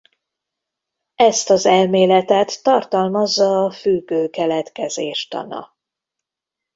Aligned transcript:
Ezt 1.15 1.49
az 1.49 1.65
elméletet 1.65 2.63
tartalmazza 2.63 3.63
a 3.65 3.71
függő 3.71 4.29
keletkezés 4.29 5.27
tana. 5.27 5.75